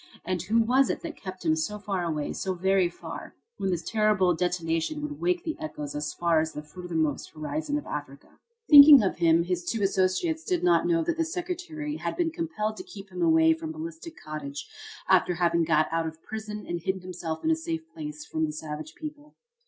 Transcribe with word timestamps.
And 0.25 0.41
who 0.41 0.63
was 0.63 0.89
it 0.89 1.01
that 1.01 1.15
kept 1.15 1.45
him 1.45 1.55
so 1.55 1.77
far 1.77 2.03
away, 2.03 2.33
so 2.33 2.55
very 2.55 2.89
far, 2.89 3.35
when 3.57 3.69
this 3.69 3.83
terrible 3.87 4.33
detonation 4.35 4.99
would 5.03 5.19
wake 5.21 5.43
the 5.43 5.55
echoes 5.59 5.93
as 5.93 6.11
far 6.11 6.41
as 6.41 6.53
the 6.53 6.63
furthermost 6.63 7.29
horizon 7.35 7.77
of 7.77 7.85
Africa? 7.85 8.39
Thinking 8.67 9.03
of 9.03 9.17
him, 9.17 9.43
his 9.43 9.63
two 9.63 9.83
associates 9.83 10.43
did 10.43 10.63
not 10.63 10.87
know 10.87 11.03
that 11.03 11.17
the 11.17 11.23
Secretary 11.23 11.97
had 11.97 12.15
been 12.17 12.31
compelled 12.31 12.77
to 12.77 12.83
keep 12.83 13.11
away 13.11 13.53
from 13.53 13.71
Ballistic 13.71 14.15
Cottage 14.17 14.67
after 15.07 15.35
having 15.35 15.63
got 15.65 15.87
out 15.91 16.07
of 16.07 16.23
prison 16.23 16.65
and 16.67 16.79
hidden 16.79 17.01
himself 17.01 17.43
in 17.43 17.51
a 17.51 17.55
safe 17.55 17.87
place 17.93 18.23
away 18.25 18.29
from 18.31 18.45
the 18.47 18.51
savage 18.53 18.95
people. 18.95 19.35